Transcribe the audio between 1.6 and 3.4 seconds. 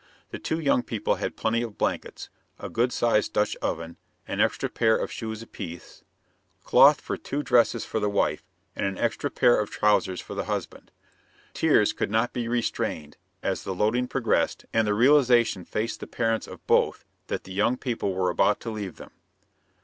of blankets, a good sized